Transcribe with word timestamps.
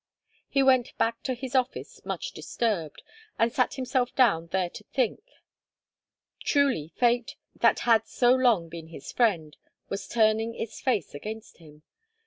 He 0.49 0.63
went 0.63 0.97
back 0.97 1.21
to 1.21 1.35
his 1.35 1.53
office 1.53 2.03
much 2.03 2.31
disturbed, 2.31 3.03
and 3.37 3.53
sat 3.53 3.75
himself 3.75 4.15
down 4.15 4.47
there 4.47 4.71
to 4.71 4.83
think. 4.85 5.21
Truly 6.43 6.91
Fate, 6.95 7.35
that 7.57 7.81
had 7.81 8.07
so 8.07 8.33
long 8.33 8.67
been 8.67 8.87
his 8.87 9.11
friend, 9.11 9.55
was 9.89 10.07
turning 10.07 10.55
its 10.55 10.81
face 10.81 11.13
against 11.13 11.57
him. 11.57 11.83